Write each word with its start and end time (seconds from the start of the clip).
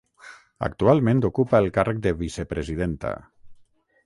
Actualment 0.67 1.21
ocupa 1.29 1.61
el 1.65 1.69
càrrec 1.77 2.01
de 2.07 2.17
vicepresidenta. 2.23 3.17